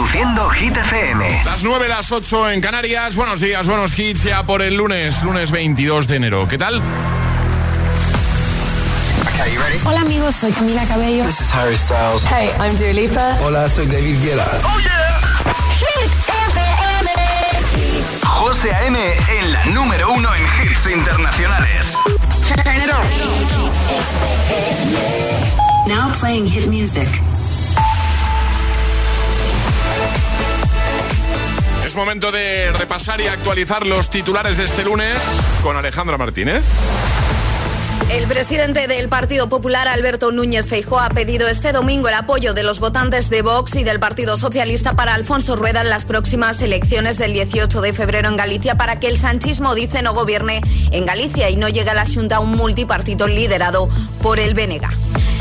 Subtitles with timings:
[0.00, 1.42] Reproduciendo Hit FM.
[1.44, 3.16] Las 9, las 8 en Canarias.
[3.16, 6.48] Buenos días, buenos hits ya por el lunes, lunes 22 de enero.
[6.48, 6.80] ¿Qué tal?
[9.84, 11.22] Hola amigos, soy Camila Cabello.
[11.26, 12.24] This is Harry Styles.
[12.24, 13.36] Hey, I'm Dua Lipa.
[13.42, 14.48] Hola, soy David Guetta.
[14.64, 15.20] Oh yeah.
[15.76, 17.10] Hit FM.
[18.24, 18.98] José A.M.
[19.38, 21.94] en la número uno en hits internacionales.
[22.48, 23.04] Turn it on.
[25.86, 27.08] Now playing hit music.
[31.90, 35.12] Es momento de repasar y actualizar los titulares de este lunes
[35.60, 36.62] con Alejandra Martínez.
[38.10, 42.62] El presidente del Partido Popular, Alberto Núñez Feijóo, ha pedido este domingo el apoyo de
[42.62, 47.18] los votantes de Vox y del Partido Socialista para Alfonso Rueda en las próximas elecciones
[47.18, 50.60] del 18 de febrero en Galicia para que el sanchismo, dice, no gobierne
[50.92, 53.88] en Galicia y no llegue a la Junta un multipartito liderado
[54.22, 54.88] por el BNG.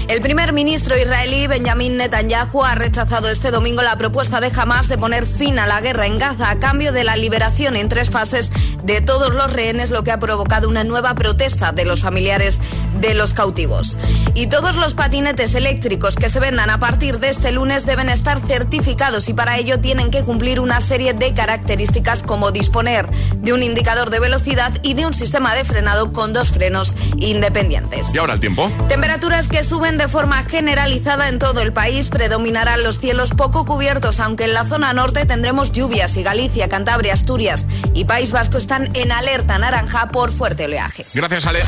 [0.09, 4.97] El primer ministro israelí Benjamin Netanyahu ha rechazado este domingo la propuesta de Hamas de
[4.97, 8.49] poner fin a la guerra en Gaza a cambio de la liberación en tres fases
[8.83, 12.57] de todos los rehenes, lo que ha provocado una nueva protesta de los familiares
[12.99, 13.99] de los cautivos.
[14.33, 18.41] Y todos los patinetes eléctricos que se vendan a partir de este lunes deben estar
[18.41, 23.61] certificados y para ello tienen que cumplir una serie de características como disponer de un
[23.61, 28.07] indicador de velocidad y de un sistema de frenado con dos frenos independientes.
[28.11, 28.71] ¿Y ahora el tiempo?
[28.87, 32.09] Temperaturas que suben de forma generalizada en todo el país.
[32.09, 37.13] Predominarán los cielos poco cubiertos, aunque en la zona norte tendremos lluvias y Galicia, Cantabria,
[37.13, 41.05] Asturias y País Vasco están en alerta naranja por fuerte oleaje.
[41.13, 41.59] Gracias, Ale.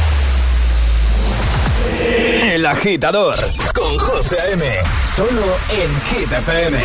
[2.41, 3.35] El agitador
[3.75, 4.65] con José M.
[5.15, 6.79] Solo en Hit FM.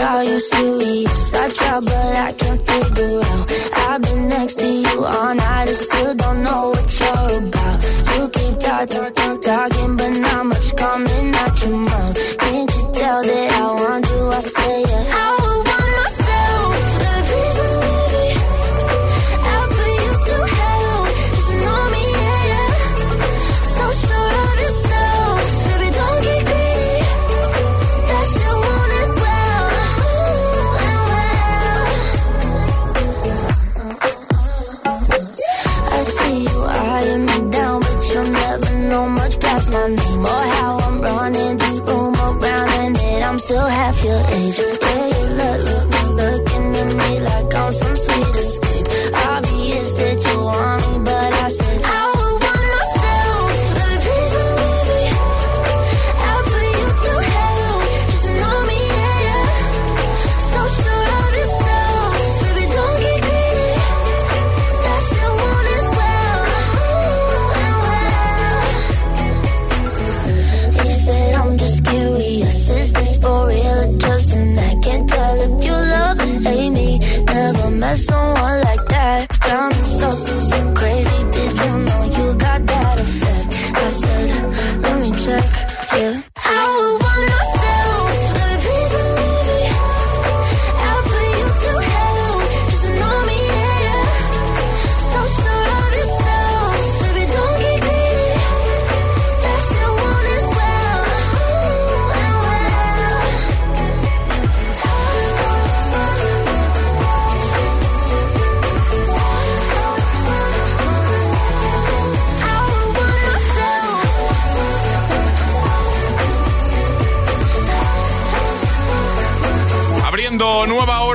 [0.00, 1.34] Are you serious?
[1.34, 3.58] I try, but I can't figure out.
[3.88, 7.78] I've been next to you all night and still don't know what you're about.
[8.14, 12.38] You keep talking, talk, talking, but not much coming out your mouth.
[12.38, 14.28] Can't you tell that I want you?
[14.28, 15.04] I say yeah.
[15.12, 15.37] I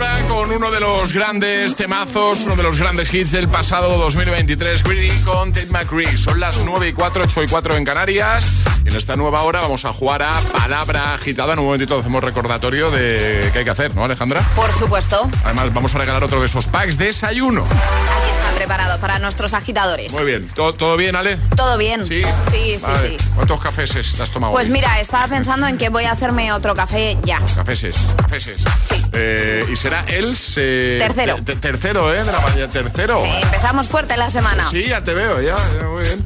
[0.04, 3.98] nueva hora con uno de los grandes temazos, uno de los grandes hits del pasado
[3.98, 6.18] 2023, Greedy con Tate McCree.
[6.18, 8.46] Son las 9 y 4, 8 y 4 en Canarias.
[8.86, 11.54] En esta nueva hora vamos a jugar a Palabra Agitada.
[11.54, 14.42] En un momentito hacemos recordatorio de qué hay que hacer, ¿no, Alejandra?
[14.56, 17.64] Por supuesto, Además, vamos a regalar otro de esos packs de desayuno.
[17.64, 20.12] aquí está preparado para nuestros agitadores.
[20.14, 20.48] Muy bien.
[20.54, 21.38] ¿Todo, todo bien, Ale?
[21.56, 22.06] ¿Todo bien?
[22.06, 22.24] Sí.
[22.52, 23.10] Sí, sí, Vale.
[23.18, 23.18] sí.
[23.36, 24.74] ¿Cuántos cafés te has tomado Pues hoy?
[24.74, 27.40] mira, estaba pensando en que voy a hacerme otro café ya.
[27.56, 28.62] Cafeses, cafeses.
[28.90, 29.02] Sí.
[29.14, 31.36] Eh, y será el se- Tercero.
[31.44, 32.24] te- tercero, ¿eh?
[32.24, 32.68] De la mañana.
[32.68, 33.24] Tercero.
[33.26, 34.64] Eh, empezamos fuerte la semana.
[34.70, 36.24] Sí, ya te veo, ya, ya, muy bien.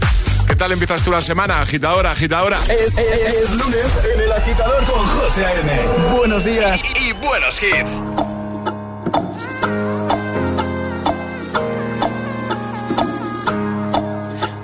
[0.48, 1.62] ¿Qué tal empiezas tú la semana?
[1.62, 2.60] Agitadora, agitadora.
[2.70, 3.86] Es, es- es lunes
[4.16, 5.72] en el agitador con José A.M.
[6.18, 6.82] Buenos días.
[7.00, 7.94] Y buenos hits.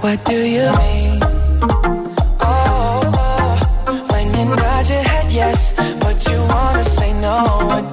[0.02, 1.20] What do you mean?
[2.42, 7.93] Oh, oh, when you nod your head yes, but you wanna say no.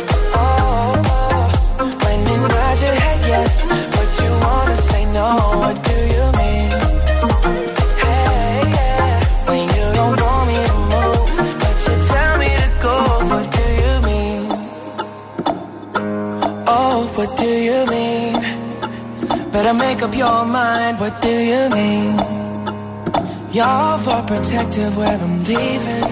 [24.31, 26.09] Protective when I'm leaving.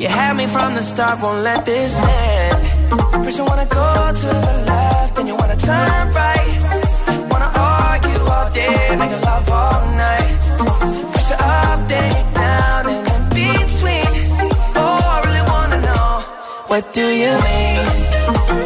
[0.00, 2.58] You had me from the start, won't let this end.
[3.22, 3.88] First you wanna go
[4.22, 6.56] to the left, then you wanna turn right.
[7.30, 10.32] Wanna argue all day, make love all night.
[11.12, 14.12] First you're up, then you're down, and in between.
[14.80, 16.08] Oh, I really wanna know,
[16.70, 18.65] what do you mean?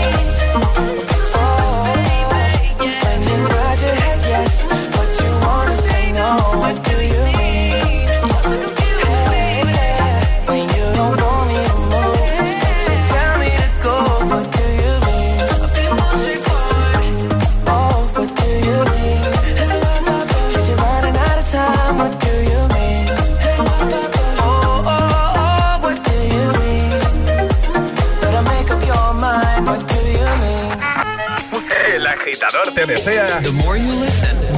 [33.03, 33.41] Te desea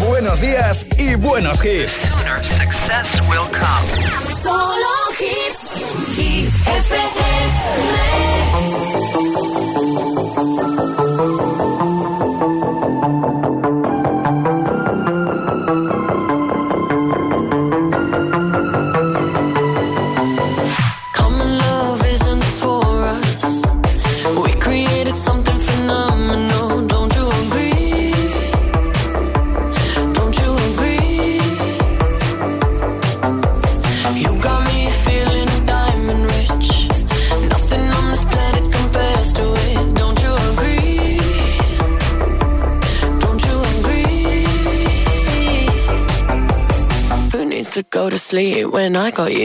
[0.10, 2.10] buenos días y buenos hits.
[4.42, 4.88] Solo
[5.18, 6.18] hits.
[6.18, 6.54] Hits
[6.88, 7.23] sleep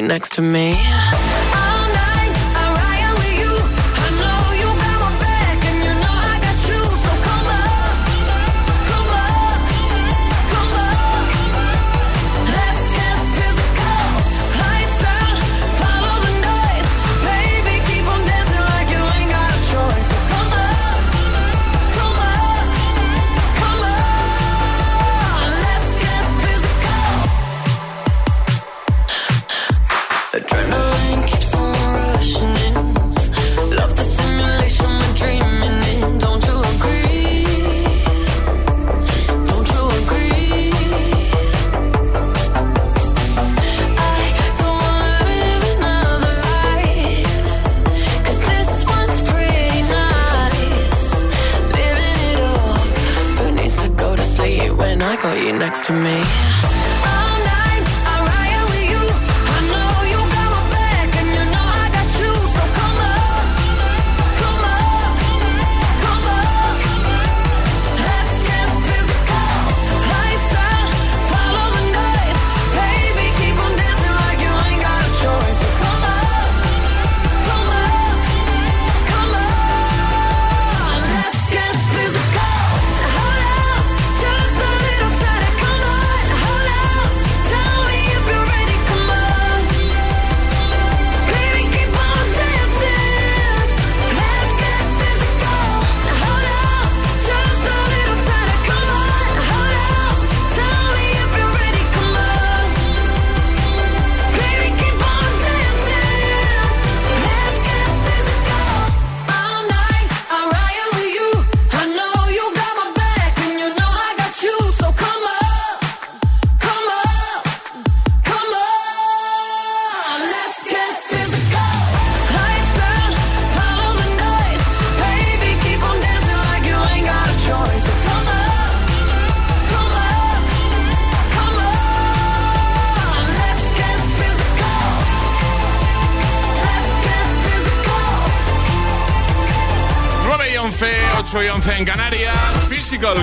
[0.01, 1.18] next to me.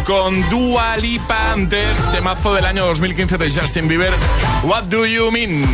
[0.06, 4.14] Con Dua Lipa antes, temazo del año 2015 de Justin Bieber.
[4.64, 5.66] What do you mean?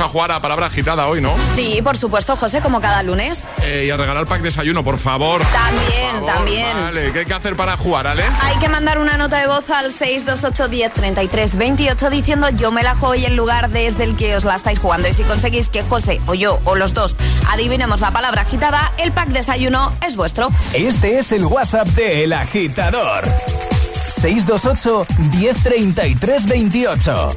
[0.00, 1.34] Vamos a jugar a palabra agitada hoy, ¿no?
[1.54, 3.44] Sí, por supuesto, José, como cada lunes.
[3.62, 5.42] Eh, y a regalar pack desayuno, por favor.
[5.52, 6.74] También, también.
[6.74, 8.22] Vale, ¿qué hay que hacer para jugar, Ale?
[8.40, 12.82] Hay que mandar una nota de voz al 628 10 33 28 diciendo yo me
[12.82, 15.06] la juego y el lugar desde el que os la estáis jugando.
[15.06, 17.18] Y si conseguís que José o yo o los dos
[17.50, 20.48] adivinemos la palabra agitada, el pack desayuno es vuestro.
[20.72, 23.24] Este es el WhatsApp de El Agitador.
[24.08, 27.36] 628 1033 28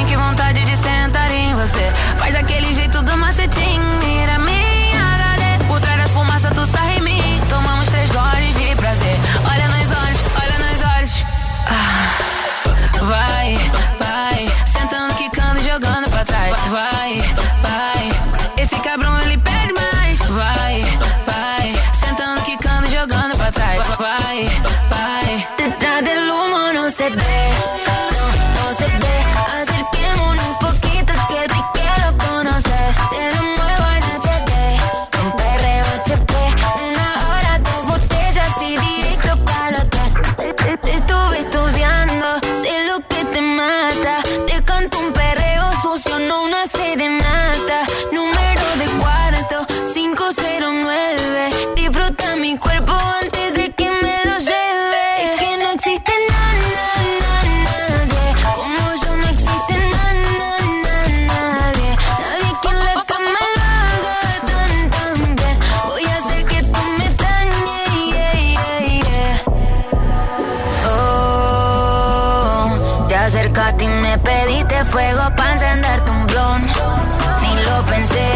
[77.91, 78.29] pensé.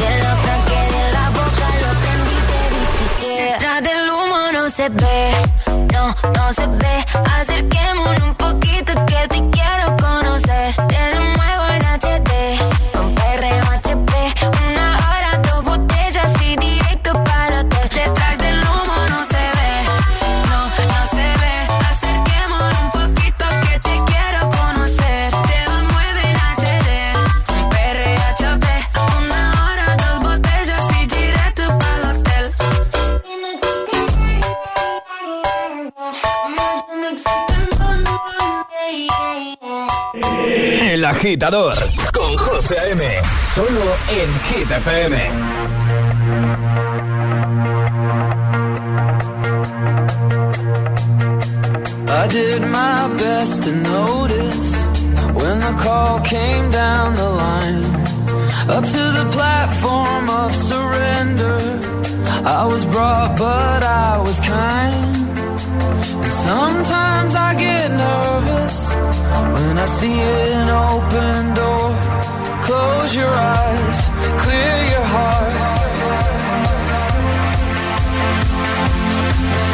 [0.00, 4.70] Te lo saqué de la boca, lo prendí, te dije que detrás del humo no
[4.70, 5.51] se ve.
[41.32, 41.74] Agitador
[42.12, 43.02] con José A.M.
[43.54, 45.16] Solo en Hit FM.
[52.08, 54.86] I did my best to notice
[55.32, 57.84] when the call came down the line.
[58.68, 61.58] Up to the platform of surrender.
[62.44, 65.38] I was brought, but I was kind.
[66.24, 68.41] And sometimes I get nervous
[69.72, 70.20] when I see
[70.60, 71.96] an open door.
[72.60, 73.98] Close your eyes,
[74.44, 75.54] clear your heart.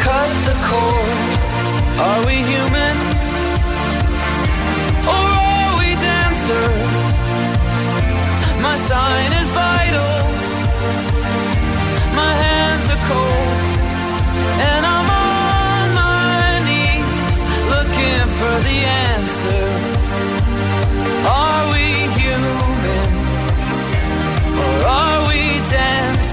[0.05, 1.19] Cut the cord.
[2.07, 3.08] Are we human?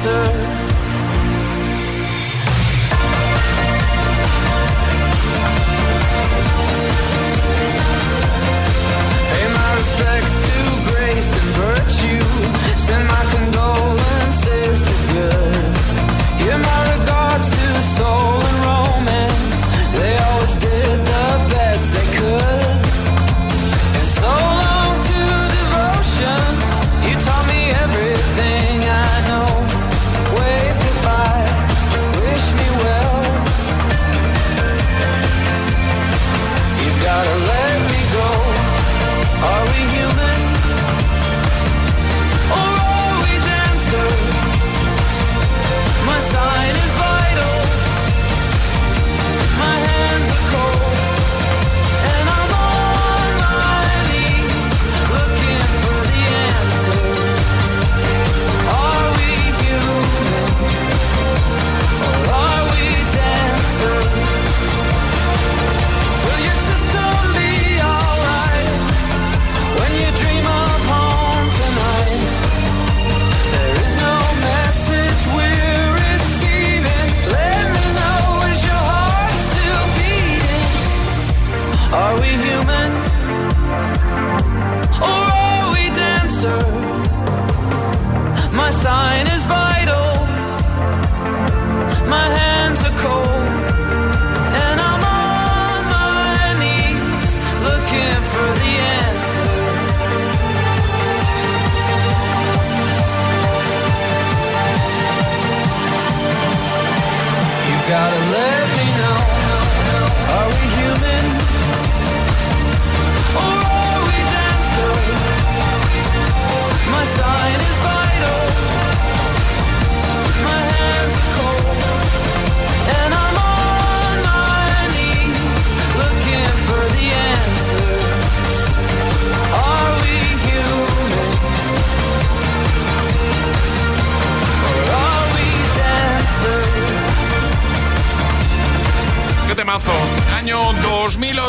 [0.06, 0.12] Pay
[9.52, 10.54] my respects to
[10.90, 12.22] grace and virtue.
[12.78, 14.05] Send my condolences.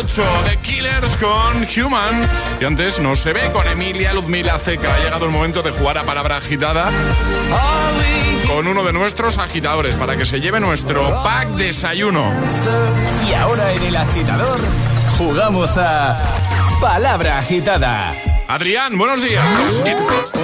[0.08, 2.30] 2008, The Killers con Human.
[2.62, 4.94] Y antes no se ve con Emilia Luzmila Ceca.
[4.94, 6.90] Ha llegado el momento de jugar a palabra agitada
[8.48, 12.32] con uno de nuestros agitadores para que se lleve nuestro pack desayuno.
[13.30, 14.60] Y ahora en el agitador
[15.18, 16.18] jugamos a
[16.80, 18.14] Palabra Agitada.
[18.48, 19.44] Adrián, buenos días.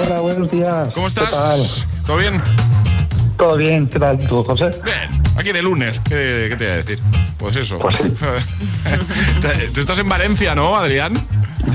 [0.06, 0.93] Hola, buenos días.
[0.93, 1.86] ¿Cómo estás?
[2.06, 2.41] ¿Todo bien?
[3.38, 4.71] Todo bien, ¿qué tal tú, José?
[5.43, 5.99] Aquí de lunes.
[6.08, 6.99] ¿Qué, qué te voy a decir?
[7.38, 7.77] Pues eso.
[7.77, 8.03] Pues sí.
[9.73, 11.17] Tú estás en Valencia, ¿no, Adrián?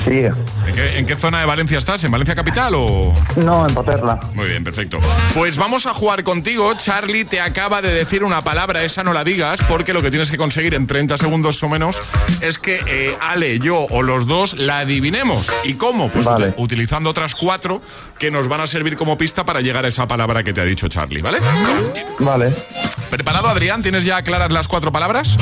[0.06, 0.20] Sí.
[0.66, 2.02] ¿En qué, en qué zona de Valencia estás?
[2.04, 3.12] ¿En Valencia capital o...?
[3.36, 4.18] No, en Paterna.
[4.34, 4.98] Muy bien, perfecto.
[5.34, 6.72] Pues vamos a jugar contigo.
[6.78, 10.30] Charlie te acaba de decir una palabra, esa no la digas, porque lo que tienes
[10.30, 12.00] que conseguir en 30 segundos o menos
[12.40, 15.46] es que eh, Ale, yo o los dos la adivinemos.
[15.64, 16.10] ¿Y cómo?
[16.10, 16.48] Pues Vale.
[16.48, 17.82] uti- utilizando otras cuatro
[18.18, 20.64] que nos van a servir como pista para llegar a esa palabra que te ha
[20.64, 21.38] dicho Charlie, ¿vale?
[22.18, 22.52] Vale,
[23.10, 23.82] ¿Preparado, Adrián?
[23.82, 25.36] ¿Tienes ya claras las cuatro palabras?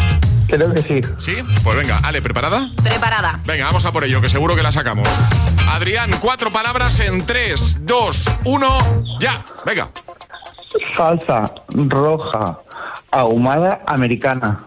[0.48, 1.00] creo que sí.
[1.18, 1.34] ¿Sí?
[1.64, 2.68] Pues venga, Ale, ¿preparada?
[2.84, 3.40] Preparada.
[3.44, 5.08] Venga, vamos a por ello, que seguro que la sacamos.
[5.68, 8.68] Adrián, cuatro palabras en 3, 2, 1,
[9.18, 9.44] ya.
[9.64, 9.90] Venga.
[10.96, 12.58] Salsa roja
[13.10, 14.66] ahumada americana.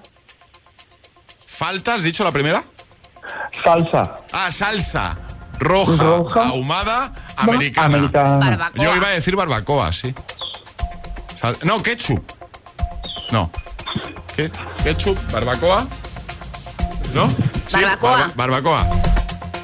[1.46, 1.94] ¿Falta?
[1.96, 2.62] ¿Has dicho la primera?
[3.64, 5.18] Salsa Ah, salsa.
[5.60, 6.48] Roja, Roja.
[6.48, 8.10] ahumada, americana.
[8.76, 10.14] Yo iba a decir barbacoa, sí.
[11.40, 12.22] Sal- no, ketchup.
[13.32, 13.50] No.
[14.36, 14.50] ¿Qué?
[14.84, 15.18] ¿Ketchup?
[15.32, 15.86] ¿Barbacoa?
[17.13, 17.30] ¿No?
[17.68, 18.12] Sí, Barbacoa.
[18.12, 18.88] barba- barbacoa.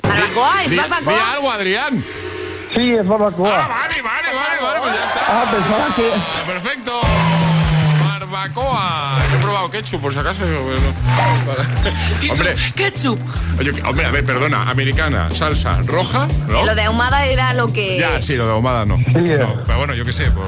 [0.04, 1.14] Barbacoa, es Di- barbacoa.
[1.14, 2.06] di algo, Adrián.
[2.76, 3.50] Sí, es Ah, barbacoa.
[3.50, 5.22] vale, vale, vale, vale, pues ya está.
[5.28, 6.14] Ah, pensaba que...
[6.14, 6.92] Ah, Perfecto.
[8.08, 9.05] Barbacoa.
[9.76, 10.42] Ketchup, por si acaso.
[10.46, 12.32] bueno.
[12.32, 13.20] Hombre, Ketchup.
[13.60, 14.70] oye, hombre, a ver, perdona.
[14.70, 16.66] Americana, salsa, roja, ¿no?
[16.66, 18.00] Lo de ahumada era lo que...
[18.00, 18.98] Ya, sí, lo de ahumada no.
[18.98, 19.04] Sí.
[19.14, 20.32] No, Pero bueno, yo qué sé.
[20.32, 20.48] pues-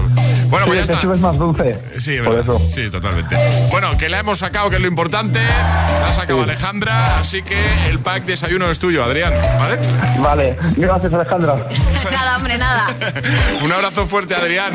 [0.50, 0.94] Bueno, Sí, pues ya el está.
[0.96, 1.80] ketchup es más dulce.
[2.00, 2.56] Sí, por verdad.
[2.56, 2.70] eso.
[2.74, 3.36] Sí, totalmente.
[3.70, 5.40] Bueno, que la hemos sacado, que es lo importante.
[5.42, 6.44] La ha sacado Sí.
[6.44, 7.58] Alejandra, así que
[7.90, 9.78] el pack desayuno es tuyo, Adrián, ¿vale?
[10.20, 11.56] Vale, gracias Alejandra.
[12.12, 12.88] nada, hombre, nada.
[13.62, 14.72] Un abrazo fuerte, Adrián.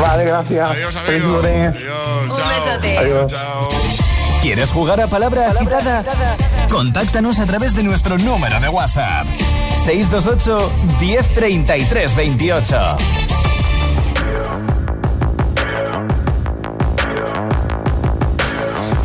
[0.00, 0.70] Vale, gracias.
[0.70, 1.40] Adiós, amigo.
[1.42, 1.74] Adiós,
[2.30, 2.64] Un chao.
[2.64, 2.98] besote.
[2.98, 3.26] Adiós.
[3.30, 3.68] Chao.
[4.42, 6.04] ¿Quieres jugar a Palabra Agitada?
[6.70, 9.26] Contáctanos a través de nuestro número de WhatsApp.
[9.84, 12.96] 628 1033 28.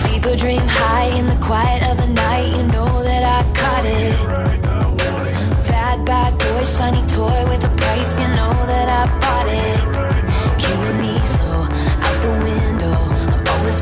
[0.05, 2.57] People dream high in the quiet of the night.
[2.57, 4.17] You know that I caught it.
[5.67, 8.19] Bad, bad boy, shiny toy with a price.
[8.19, 9.82] You know that I bought it.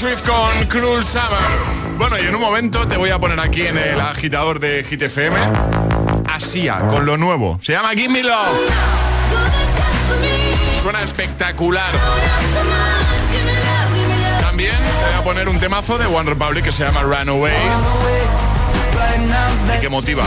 [0.00, 1.28] Swift con Cruel Summer.
[1.98, 5.02] Bueno, y en un momento te voy a poner aquí en el agitador de Hit
[5.02, 5.36] FM
[6.26, 7.58] Asia con lo nuevo.
[7.60, 8.58] Se llama Give Me Love.
[10.80, 11.92] Suena espectacular.
[14.40, 17.52] También te voy a poner un temazo de One Republic que se llama Runaway.
[19.76, 20.24] Y que motiva.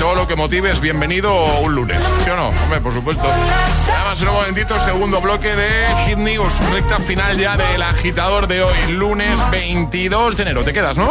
[0.00, 2.00] Todo lo que motive es bienvenido un lunes.
[2.24, 2.48] ¿Sí o no?
[2.48, 3.22] Hombre, por supuesto.
[3.22, 6.58] Además, en un momentito, segundo bloque de Hit News.
[6.72, 10.64] Recta final ya del agitador de hoy, lunes 22 de enero.
[10.64, 11.10] ¿Te quedas, no?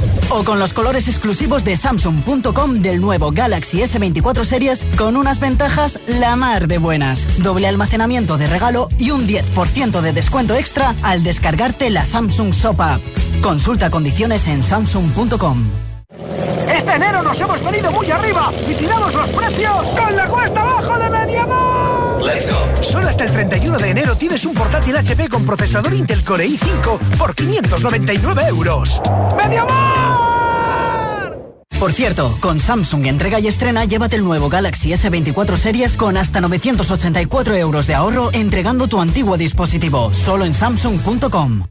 [0.31, 5.99] o con los colores exclusivos de Samsung.com del nuevo Galaxy S24 Series con unas ventajas
[6.07, 7.27] la mar de buenas.
[7.43, 12.79] Doble almacenamiento de regalo y un 10% de descuento extra al descargarte la Samsung Shop
[12.79, 13.01] App.
[13.41, 15.65] Consulta condiciones en Samsung.com.
[16.69, 20.99] Este enero nos hemos venido muy arriba y tiramos los precios con la cuesta abajo
[20.99, 22.25] de MediaMarkt.
[22.25, 22.83] Let's go.
[22.83, 26.99] Solo hasta el 31 de enero tienes un portátil HP con procesador Intel Core i5
[27.17, 29.01] por 599 euros.
[29.35, 30.20] ¡MediaMarkt!
[31.81, 36.39] Por cierto, con Samsung entrega y estrena, llévate el nuevo Galaxy S24 Series con hasta
[36.39, 41.63] 984 euros de ahorro entregando tu antiguo dispositivo, solo en Samsung.com.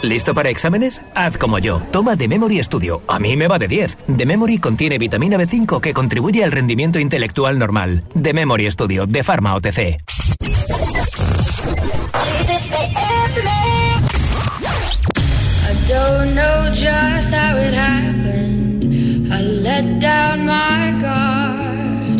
[0.00, 1.02] ¿Listo para exámenes?
[1.14, 1.82] Haz como yo.
[1.92, 3.02] Toma The Memory Studio.
[3.06, 3.98] A mí me va de 10.
[4.16, 8.04] The Memory contiene vitamina B5 que contribuye al rendimiento intelectual normal.
[8.18, 9.78] The Memory Studio de Pharma OTC.
[9.78, 9.98] I
[15.88, 18.53] don't know just how it happened.
[19.74, 22.18] Let down my guard.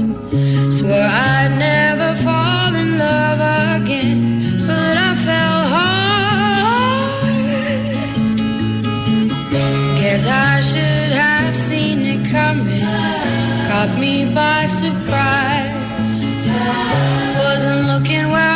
[0.77, 3.41] Swore I'd never fall in love
[3.77, 7.23] again, but I fell hard.
[10.01, 12.89] Guess I should have seen it coming.
[13.69, 16.43] Caught me by surprise.
[17.39, 18.54] Wasn't looking where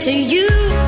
[0.00, 0.85] to you,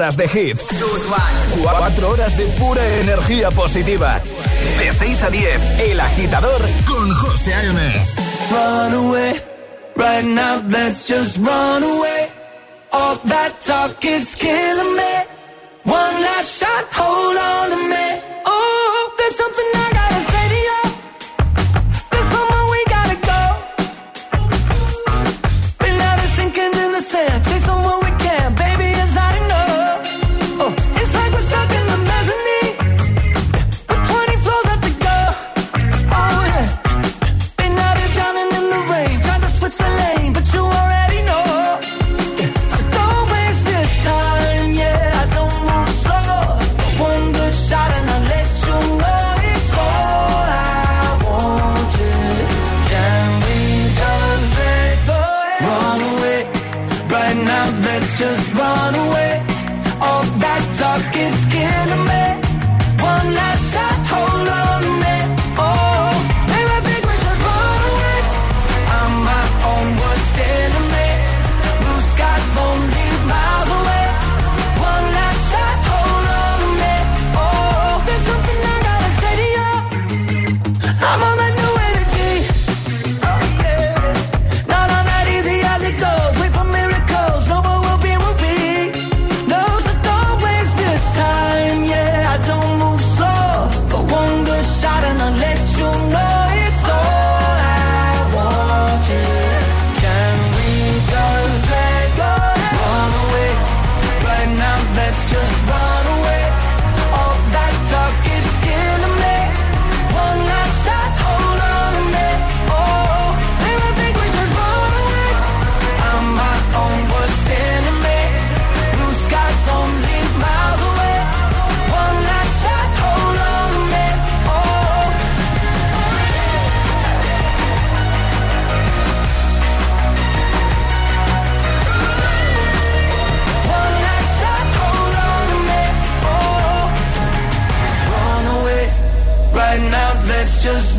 [0.00, 0.66] horas de hits.
[1.62, 4.18] Cuatro horas de pura energía positiva.
[4.78, 8.06] De 6 a 10, El Agitador con José A.M.
[8.50, 9.34] Run away,
[9.96, 12.30] right now, let's just run away.
[12.92, 15.14] All that talk is killing me.
[15.84, 18.09] One last shot, hold on to me.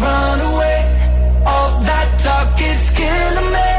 [0.02, 0.78] Run away.
[1.46, 3.72] All that talk it's killing me.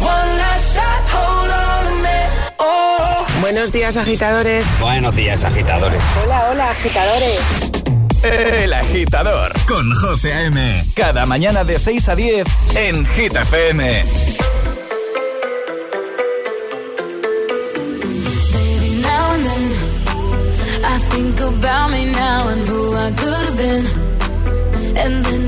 [0.00, 2.30] One last shot, hold on a minute.
[2.58, 3.26] Oh.
[3.40, 4.66] Buenos días, agitadores.
[4.80, 6.02] Buenos días, agitadores.
[6.22, 7.40] Hola, hola, agitadores.
[8.22, 10.82] El agitador con José A.M.
[10.94, 14.04] Cada mañana de 6 a 10 en Hit FM.
[18.52, 19.72] Baby, now and then
[20.84, 23.86] I think about me now and who I could have been.
[24.96, 25.47] And then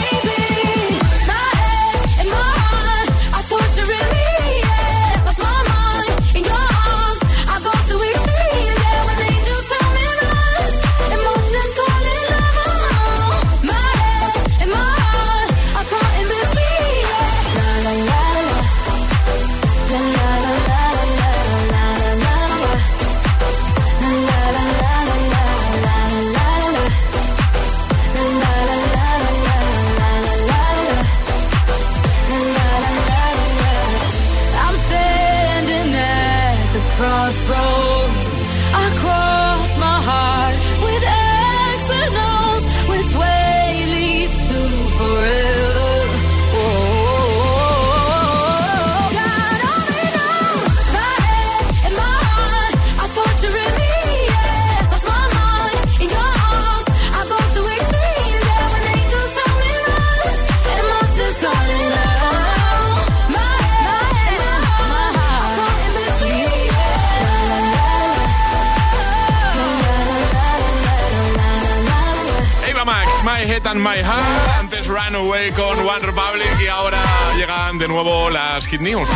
[73.71, 74.59] And My Heart.
[74.59, 77.01] Antes Runaway con One Republic y ahora
[77.37, 79.07] llegan de nuevo las Hit News.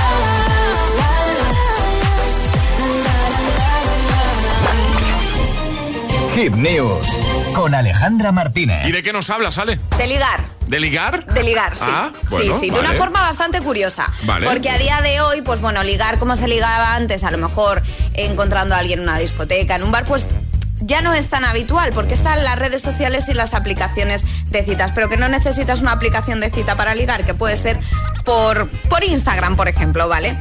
[6.35, 7.07] Hit News
[7.53, 8.87] con Alejandra Martínez.
[8.87, 9.77] ¿Y de qué nos hablas, Ale?
[9.97, 10.39] De ligar.
[10.67, 11.25] ¿De ligar?
[11.25, 11.85] De ligar, sí.
[11.87, 12.97] Ah, bueno, sí, sí, de una vale.
[12.97, 14.11] forma bastante curiosa.
[14.23, 14.47] Vale.
[14.47, 17.83] Porque a día de hoy, pues bueno, ligar como se ligaba antes, a lo mejor
[18.13, 20.27] encontrando a alguien en una discoteca, en un bar, pues
[20.81, 24.91] ya no es tan habitual porque están las redes sociales y las aplicaciones de citas,
[24.93, 27.79] pero que no necesitas una aplicación de cita para ligar, que puede ser
[28.23, 30.35] por, por Instagram, por ejemplo, ¿vale?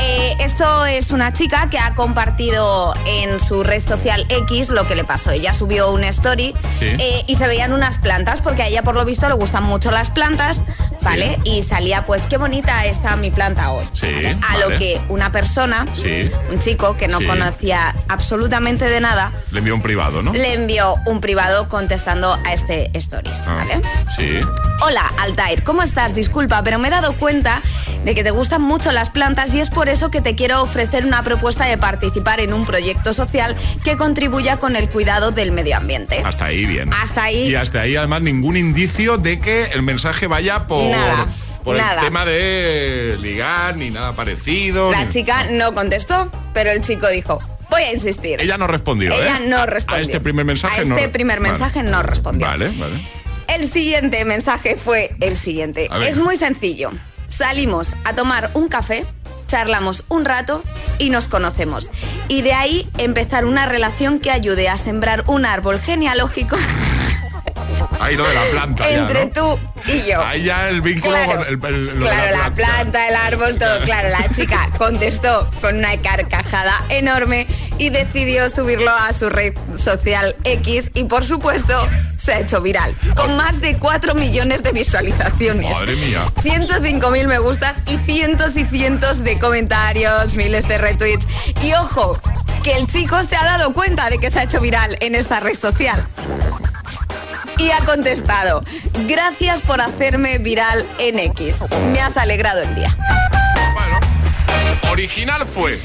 [0.00, 4.94] Eh, esto es una chica que ha compartido en su red social X lo que
[4.96, 5.30] le pasó.
[5.30, 6.86] Ella subió una story Sí.
[6.86, 9.90] eh, y se veían unas plantas, porque a ella por lo visto le gustan mucho
[9.90, 10.62] las plantas,
[11.02, 11.38] ¿vale?
[11.44, 13.86] Y salía pues qué bonita está mi planta hoy.
[13.94, 14.06] Sí.
[14.06, 14.60] A vale.
[14.68, 15.86] lo que una persona,
[16.50, 20.32] un chico que no conocía absolutamente de nada, Le envió un privado, ¿no?
[20.32, 23.82] le envió un privado contestando a este stories, Ah, ¿vale?
[24.16, 24.40] Sí.
[24.82, 26.14] Hola, Altair, ¿cómo estás?
[26.14, 27.62] Disculpa, pero me he dado cuenta
[28.04, 31.04] de que te gustan mucho las plantas y es por eso que te quiero ofrecer
[31.04, 35.76] una propuesta de participar en un proyecto social que contribuya con el cuidado del medio
[35.76, 36.22] ambiente.
[36.24, 36.90] Hasta ahí bien.
[36.94, 37.48] Hasta ahí.
[37.50, 41.26] Y hasta ahí además ningún indicio de que el mensaje vaya por, Nada,
[41.64, 44.90] por el tema de ligar ni nada parecido.
[44.92, 47.38] La ni- chica no contestó, pero el chico dijo,
[47.70, 48.40] voy a insistir.
[48.40, 49.46] Ella no respondió, Ella ¿eh?
[49.48, 49.98] no respondió.
[49.98, 50.96] A este primer mensaje A no.
[50.96, 51.50] este primer Vale.
[51.50, 52.46] mensaje no respondió.
[52.46, 53.06] Vale, vale.
[53.48, 55.88] El siguiente mensaje fue el siguiente.
[56.06, 56.90] Es muy sencillo.
[57.28, 59.04] Salimos a tomar un café,
[59.46, 60.62] charlamos un rato
[60.98, 61.90] y nos conocemos.
[62.28, 66.56] Y de ahí empezar una relación que ayude a sembrar un árbol genealógico
[68.00, 68.88] Ahí lo de la planta.
[68.88, 69.30] ya, entre ¿no?
[69.32, 70.22] tú y yo.
[70.24, 73.16] Ahí ya el vínculo Claro, con el, el- lo de Claro, la la planta, el
[73.16, 73.80] árbol, todo.
[73.84, 77.46] Claro, la chica contestó con una carcajada enorme
[77.78, 81.86] y decidió subirlo a su red social X y por supuesto
[82.16, 85.70] se ha hecho viral, con más de 4 millones de visualizaciones.
[85.70, 86.24] Madre mía.
[86.42, 91.24] 105.000 me gustas y cientos y cientos de comentarios, miles de retweets.
[91.62, 92.20] Y ojo,
[92.64, 95.40] que el chico se ha dado cuenta de que se ha hecho viral en esta
[95.40, 96.06] red social.
[97.58, 98.62] Y ha contestado,
[99.06, 101.58] gracias por hacerme viral en X.
[101.92, 102.96] Me has alegrado el día.
[104.90, 105.80] Original fue.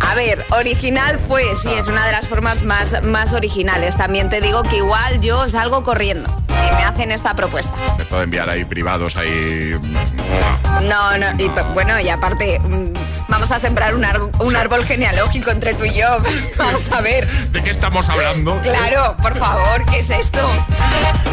[0.00, 3.96] A ver, original fue, sí, es una de las formas más, más originales.
[3.96, 7.76] También te digo que igual yo salgo corriendo si me hacen esta propuesta.
[7.98, 9.78] Me puedo enviar ahí privados, ahí.
[10.82, 12.92] No, no, y bueno, y aparte, mm,
[13.28, 16.06] vamos a sembrar un, ar- un árbol genealógico entre tú y yo.
[16.58, 17.26] Vamos a ver.
[17.50, 18.60] ¿De qué estamos hablando?
[18.62, 20.40] Claro, por favor, ¿qué es esto?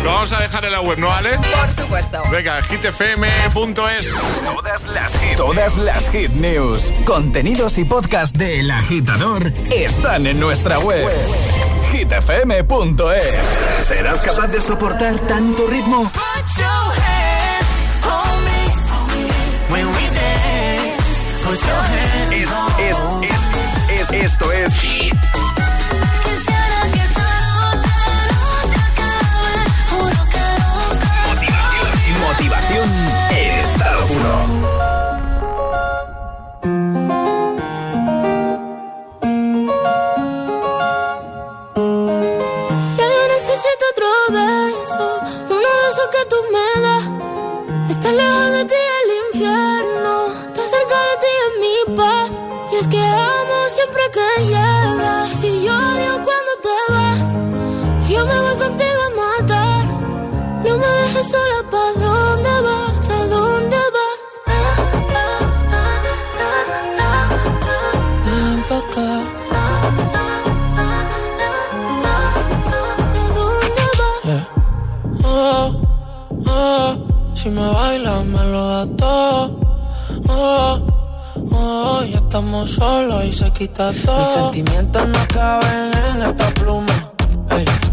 [0.03, 1.31] Lo vamos a dejar en la web, ¿no, Ale?
[1.37, 2.21] Por supuesto.
[2.31, 4.13] Venga, hitfm.es.
[4.43, 10.39] Todas las hit, todas las hit news, contenidos y podcast de El Agitador están en
[10.39, 11.09] nuestra web.
[11.91, 13.87] hitfm.es.
[13.87, 16.11] ¿Serás capaz de soportar tanto ritmo?
[21.55, 22.49] Es,
[22.79, 22.97] es,
[23.89, 24.73] es, es- esto es
[31.27, 32.89] motivación, motivación
[33.31, 35.45] en estado puro.
[43.85, 47.91] Otro beso, uno de esos que tú me das.
[47.91, 48.74] Está lejos de ti
[61.31, 63.09] sola, ¿pa' dónde vas?
[63.09, 64.19] ¿A dónde vas?
[68.25, 69.09] Ven pa' acá.
[74.25, 74.43] Yeah.
[75.23, 75.67] Oh,
[76.47, 76.95] oh,
[77.35, 79.59] si me bailas me lo da todo.
[80.29, 80.79] Oh,
[81.51, 84.17] oh, ya estamos solos y se quita todo.
[84.17, 87.04] Mis sentimientos no caben en esta pluma.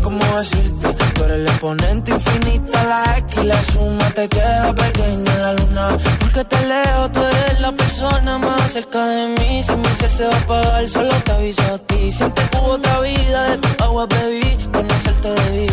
[0.03, 0.88] ¿Cómo decirte?
[1.14, 5.53] Tú eres el exponente infinito, la X y la suma te queda pequeña en la
[5.55, 5.96] luna.
[6.20, 9.62] Porque te leo, tú eres la persona más cerca de mí.
[9.62, 12.12] Si mi ser se va a apagar, solo te aviso a ti.
[12.12, 15.68] Siente que hubo otra vida, de tu agua bebí, conocerte debí.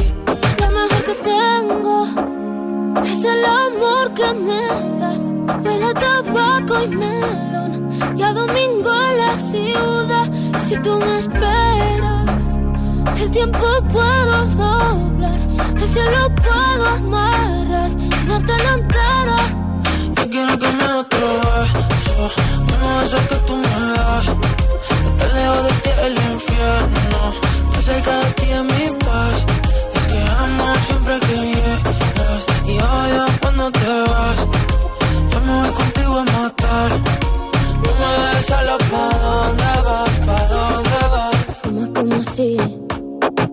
[0.60, 2.06] Lo mejor que tengo
[3.04, 4.62] es el amor que me
[5.00, 5.64] das.
[5.64, 7.90] Huele a tabaco y melón.
[8.18, 10.32] Y a domingo en la ciudad.
[10.68, 12.59] Si tú me esperas,
[13.18, 15.40] el tiempo puedo doblar.
[15.76, 17.92] El cielo puedo amarrar.
[17.98, 19.38] Y dártelo entero.
[20.16, 21.28] Yo quiero que me otro
[21.90, 22.32] beso,
[22.62, 24.26] uno de esos que tú me das.
[25.08, 27.20] Estar lejos de ti el infierno,
[27.66, 29.46] estar cerca de ti es mi paz.
[29.96, 34.40] Es que amo siempre que llegas y odio cuando te vas.
[35.32, 36.92] Yo me voy contigo a matar.
[37.84, 40.16] No me dejes solo, ¿pa' dónde vas?
[40.26, 41.36] ¿Pa' dónde vas?
[41.62, 42.89] Fumas como si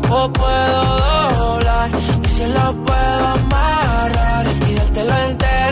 [0.00, 1.90] tiempo puedo doblar
[2.22, 5.65] y si lo puedo amarrar y dártelo entero.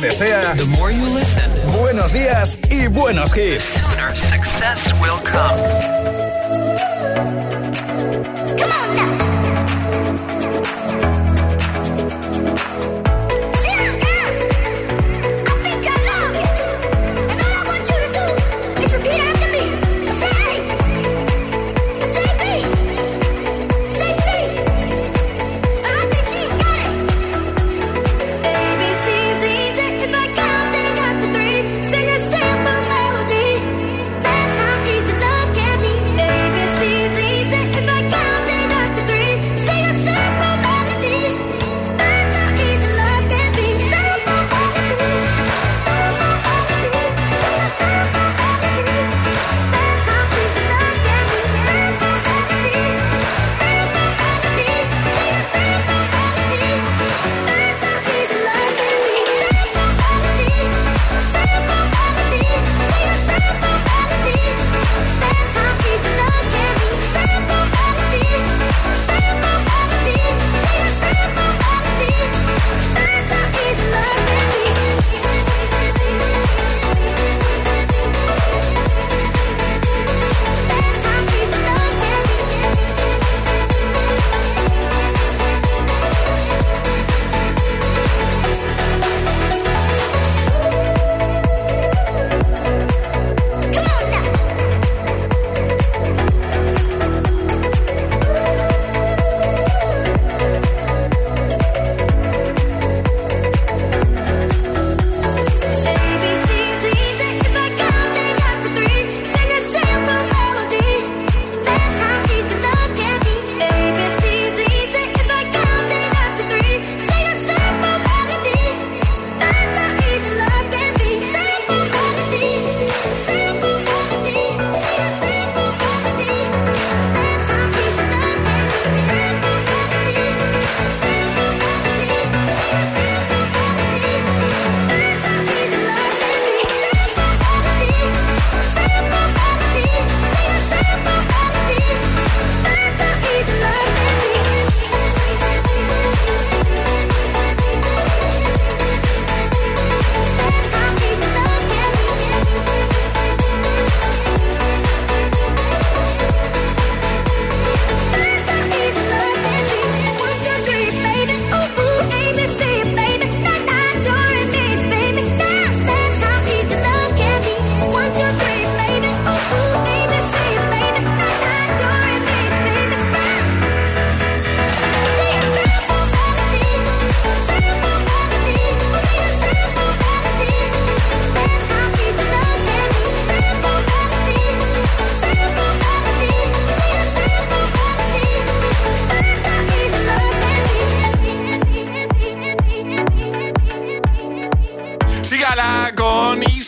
[0.00, 0.54] Te desea
[1.80, 3.80] buenos días y buenos hits.
[4.14, 5.56] Success will come.
[8.58, 9.05] That's how easy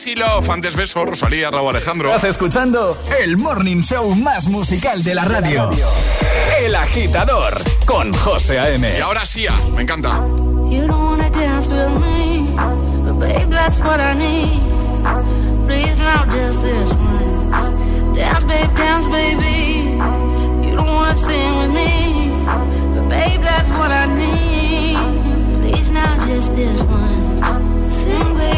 [0.08, 0.48] Crazy Love.
[0.48, 2.08] Antes beso, Rosalía, Raúl Alejandro.
[2.08, 5.70] Estás escuchando el morning show más musical de la radio.
[6.62, 8.88] El agitador con José A.M.
[8.96, 10.24] Y ahora sí, ah, me encanta.
[10.70, 12.48] You don't wanna dance with me,
[13.04, 14.60] but babe, that's what I need.
[15.66, 17.72] Please now just this once.
[18.14, 19.98] Dance, babe, dance, baby.
[20.66, 22.30] You don't wanna sing with me,
[22.94, 25.60] but babe, that's what I need.
[25.60, 27.58] Please now just this once.
[27.92, 28.57] Sing, baby.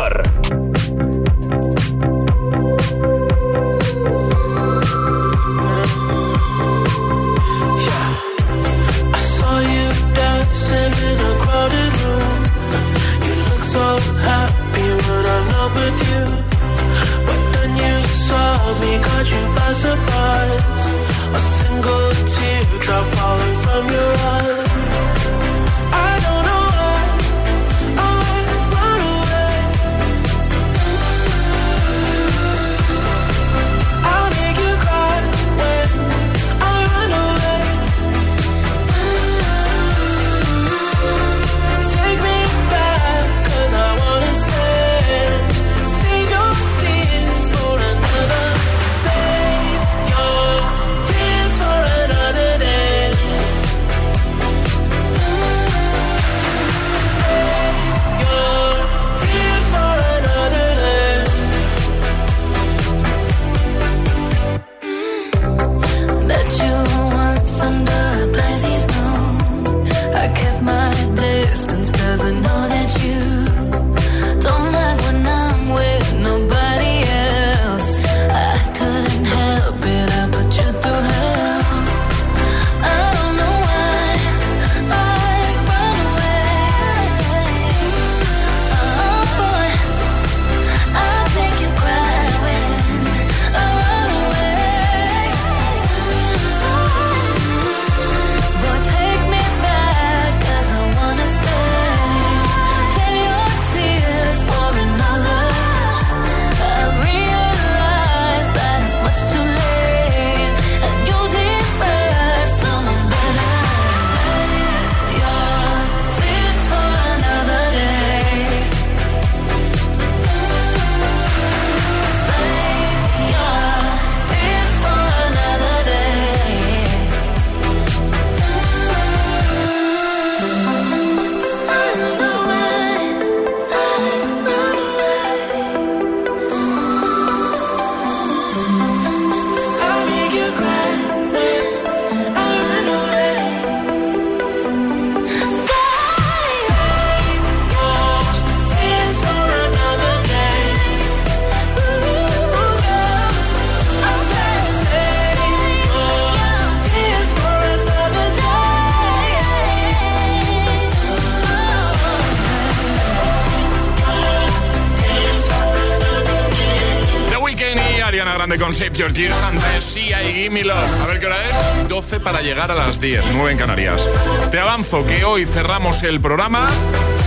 [173.41, 174.07] 9 en Canarias.
[174.51, 176.69] Te avanzo que hoy cerramos el programa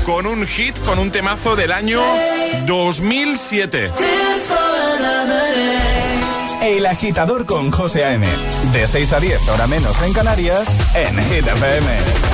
[0.04, 2.00] con un hit, con un temazo del año
[2.66, 3.90] 2007.
[6.62, 8.28] El agitador con José A.M.
[8.72, 12.33] De 6 a 10, hora menos en Canarias, en Hit FM.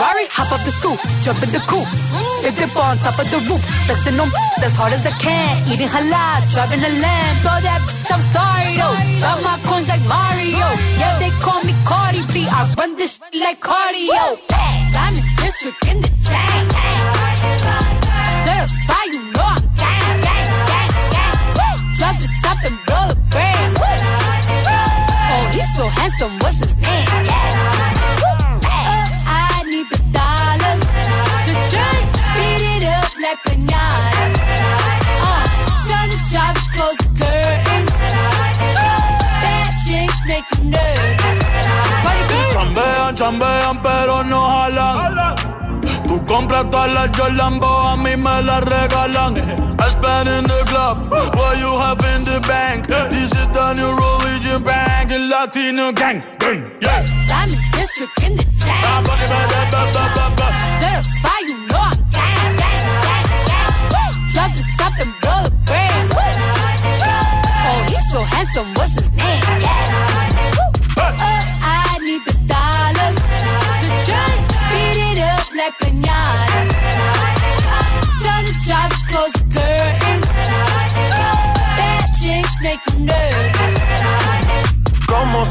[0.00, 1.84] Ferrari, hop up the stoop, jump in the coupe.
[2.40, 4.32] Big dip on top of the roof, flexing on
[4.64, 5.60] as hard as I can.
[5.68, 7.36] Eating halal, driving a lamb.
[7.44, 8.96] So that bitch, I'm sorry though.
[9.20, 10.72] Got my coins like Mario.
[10.96, 12.48] Yeah, they call me Cardi B.
[12.48, 14.40] I run this shit like cardio.
[14.48, 16.64] Diamond district in the chain.
[18.48, 21.76] Certified, you know I'm gang, gang, gang, gang.
[22.00, 23.76] Drop the top and blow the brand.
[23.76, 26.72] Oh, he's so handsome, what's his
[33.20, 34.24] like pinata.
[35.20, 35.44] Uh,
[35.86, 37.92] tell the job close the curtains.
[39.44, 41.40] That chick make you nervous.
[42.52, 45.36] Chambean, chambean, pero no jalan.
[46.06, 49.36] Tú compras todas las Jordan, a mí me las regalan.
[49.78, 52.86] I spend in the club, what you have in the bank.
[53.10, 57.04] This is the new religion bank, Latino gang, gang, yeah.
[57.72, 58.39] District in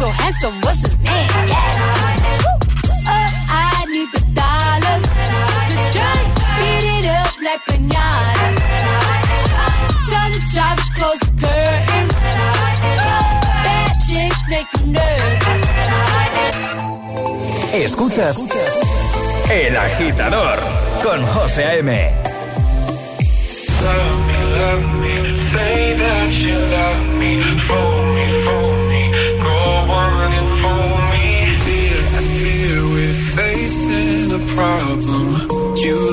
[0.00, 1.28] so handsome, what's his name?
[2.42, 2.56] Woo!
[3.52, 5.04] I need the dollars
[5.68, 8.48] to change, beat it up like pinata.
[10.10, 12.16] Tell the job to close the curtains.
[13.66, 15.62] That chick make you nervous.
[17.84, 18.36] Escuchas
[19.50, 20.58] El Agitador
[21.02, 21.90] con José A.M.
[23.84, 25.14] Love me, love me,
[25.52, 28.09] say that you love me.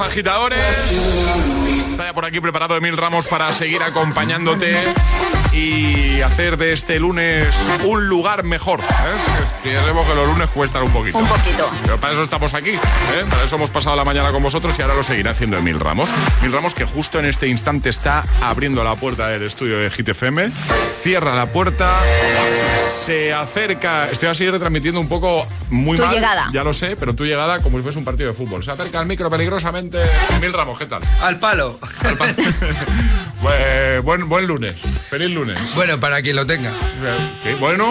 [0.00, 0.58] Agitadores.
[1.90, 4.74] Está ya por aquí preparado Emil Ramos para seguir acompañándote
[5.54, 7.48] y hacer de este lunes
[7.84, 8.80] un lugar mejor.
[8.80, 8.84] ¿eh?
[9.62, 11.18] Que ya sabemos que los lunes cuestan un poquito.
[11.18, 11.70] Un poquito.
[11.82, 12.70] Pero para eso estamos aquí.
[12.70, 12.80] ¿eh?
[13.30, 16.08] Para eso hemos pasado la mañana con vosotros y ahora lo seguirá haciendo Emil Ramos.
[16.40, 20.08] Emil Ramos que justo en este instante está abriendo la puerta del estudio de Hit
[20.08, 20.50] FM.
[21.02, 21.92] Cierra la puerta.
[23.04, 24.08] Se acerca.
[24.10, 26.14] Estoy así retransmitiendo un poco muy Tu mal.
[26.14, 26.48] llegada.
[26.52, 28.64] Ya lo sé, pero tú llegada como si fuese un partido de fútbol.
[28.64, 29.98] Se acerca al micro peligrosamente.
[30.36, 31.02] Emil Ramos, ¿qué tal?
[31.22, 31.78] Al palo.
[33.42, 34.76] Bue- buen, buen lunes.
[35.10, 35.43] Feliz lunes.
[35.74, 36.70] Bueno, para quien lo tenga.
[37.42, 37.54] ¿Qué?
[37.56, 37.86] Bueno.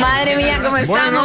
[0.00, 1.24] Madre mía, ¿cómo estamos?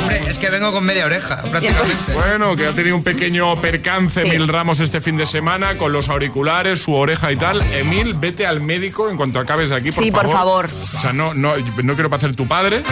[0.00, 2.12] Hombre, es que vengo con media oreja, prácticamente.
[2.12, 6.08] Bueno, que ha tenido un pequeño percance Emil Ramos este fin de semana con los
[6.08, 7.60] auriculares, su oreja y tal.
[7.72, 10.26] Emil, vete al médico en cuanto acabes de aquí, por Sí, favor.
[10.26, 10.70] por favor.
[10.82, 11.52] O sea, no, no,
[11.82, 12.82] no quiero parecer tu padre,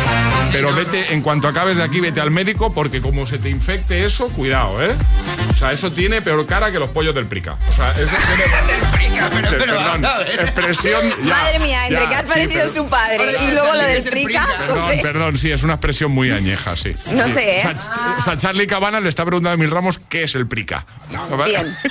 [0.52, 4.04] pero vete, en cuanto acabes de aquí, vete al médico porque como se te infecte
[4.04, 4.94] eso, cuidado, ¿eh?
[5.50, 7.56] O sea, eso tiene peor cara que los pollos del prica.
[7.68, 8.44] O sea, eso tiene...
[9.32, 10.40] pero- Sí, pero vamos a ver.
[10.40, 11.00] expresión...
[11.24, 13.82] ya, Madre mía, entre ya, que has sí, parecido pero- su padre y luego lo
[13.82, 16.94] del prica, Perdón, perdón, sí, es una expresión muy añeja, sí.
[17.12, 17.32] No Sí.
[17.34, 17.76] sé, ¿eh?
[18.18, 20.86] O sea, Charlie Cabana le está preguntando a Emil Ramos qué es el prica.
[21.44, 21.76] Bien.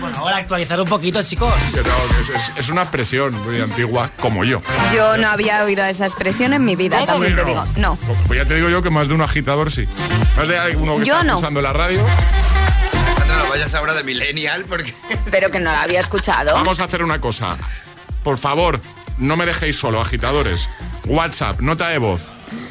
[0.00, 1.52] Bueno, ahora actualizar un poquito, chicos.
[1.74, 4.60] No, es, es- es una expresión muy antigua, como yo.
[4.94, 7.48] Yo no había oído esa expresión en mi vida, ¿Cómo también te no?
[7.48, 7.66] digo.
[7.76, 7.96] No.
[8.26, 9.88] Pues ya te digo yo que más de un agitador sí.
[10.36, 11.32] Más de alguno que Yo está no.
[11.36, 12.00] escuchando la radio.
[13.26, 14.94] No lo vayas ahora de millennial porque...
[15.30, 16.52] Pero que no la había escuchado.
[16.54, 17.56] Vamos a hacer una cosa.
[18.26, 18.80] Por favor,
[19.18, 20.68] no me dejéis solo, agitadores.
[21.06, 22.22] WhatsApp, nota de voz.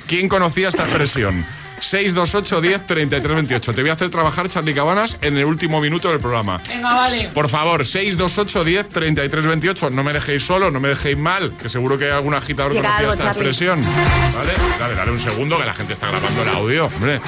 [0.06, 1.46] ¿Quién conocía esta expresión?
[1.80, 3.74] 628 10 33 28.
[3.74, 6.60] Te voy a hacer trabajar, Charlie Cabanas, en el último minuto del programa.
[6.68, 7.30] Venga, vale.
[7.34, 9.90] Por favor, 628 10 33 28.
[9.92, 12.80] No me dejéis solo, no me dejéis mal, que seguro que hay algún agitador que
[12.82, 13.30] conocía esta Charlie.
[13.30, 13.82] expresión.
[13.82, 14.54] ¿Vale?
[14.80, 16.86] Dale, dale un segundo que la gente está grabando el audio.
[16.88, 17.22] Hombre,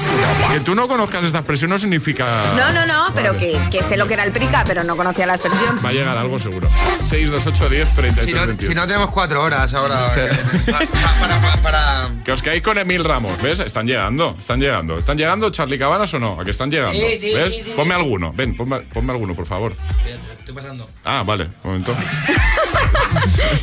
[0.53, 2.25] que tú no conozcas esta expresión no significa.
[2.55, 3.59] No, no, no, pero Vale.
[3.69, 5.79] que, que sé lo que era el prica, pero no conocía la expresión.
[5.85, 6.67] Va a llegar algo seguro.
[7.05, 8.67] 628 10 33 Si no, 28.
[8.71, 10.07] si no tenemos cuatro horas ahora.
[10.09, 10.19] Sí.
[10.21, 10.29] eh,
[10.71, 13.59] pa- pa- para, para, para- Que os quedáis con Emil Ramos, ¿ves?
[13.59, 14.97] Están llegando, están llegando.
[14.97, 16.39] ¿Están llegando Charlie Cabanas o no?
[16.39, 16.93] ¿A que están llegando?
[16.93, 17.53] Sí, sí, ¿Ves?
[17.53, 17.73] sí, sí.
[17.75, 19.75] Ponme alguno, ven, ponme, ponme alguno, por favor.
[20.39, 20.89] Estoy pasando.
[21.03, 21.95] Ah, vale, un momento.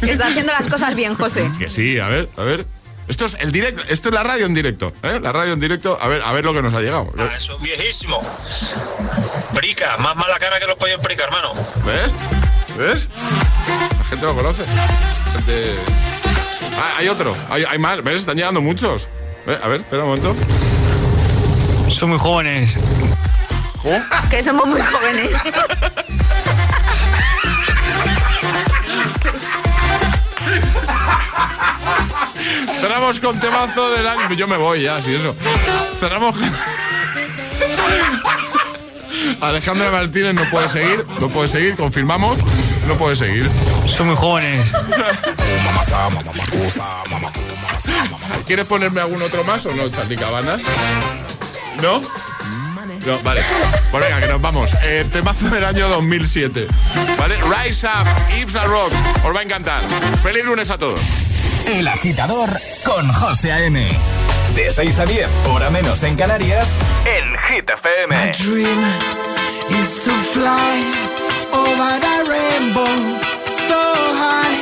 [0.01, 1.51] Que está haciendo las cosas bien, José.
[1.59, 2.67] Que sí, a ver, a ver.
[3.07, 5.21] Esto es el directo, esto es la radio en directo, ¿eh?
[5.21, 7.13] La radio en directo, a ver, a ver lo que nos ha llegado.
[7.19, 8.23] Ah, eso es viejísimo.
[9.55, 11.53] Prica, más mala cara que los pollos prica, hermano.
[11.85, 12.11] ¿Ves?
[12.79, 13.09] ¿Ves?
[13.99, 14.63] La gente lo conoce.
[14.65, 15.75] La gente...
[16.79, 18.17] Ah, hay otro, hay, hay más, ¿ves?
[18.17, 19.07] Están llegando muchos.
[19.47, 19.59] ¿Ves?
[19.63, 20.35] A ver, espera un momento.
[21.91, 22.79] Son muy jóvenes.
[24.31, 25.31] Que somos muy jóvenes.
[32.81, 34.33] Cerramos con temazo del año.
[34.33, 35.35] Yo me voy ya, si eso.
[36.01, 36.35] Cerramos.
[39.41, 42.39] Alejandra Martínez no puede seguir, no puede seguir, confirmamos,
[42.87, 43.49] no puede seguir.
[43.87, 44.73] Son muy jóvenes.
[48.47, 50.59] ¿Quieres ponerme algún otro más o no, Charlie Cabana?
[51.83, 52.01] ¿No?
[53.07, 53.43] No, vale.
[53.91, 54.75] Pues venga, que nos vamos.
[54.83, 56.67] Eh, temazo del año 2007.
[57.19, 57.37] ¿Vale?
[57.37, 58.93] Rise Up, Yves a Rock.
[59.25, 59.83] Os va a encantar.
[60.23, 60.99] Feliz lunes a todos.
[61.67, 62.49] El agitador
[62.85, 63.89] con José A.M.
[64.55, 66.69] De 6 a 10, hora menos en Canarias,
[67.05, 68.09] en Hit FM.
[68.09, 68.81] My dream
[69.83, 70.75] is to fly
[71.53, 72.95] over the rainbow,
[73.69, 73.83] so
[74.23, 74.57] high.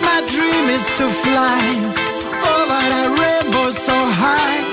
[0.00, 1.62] My dream is to fly
[2.56, 4.69] over the rainbow, so high.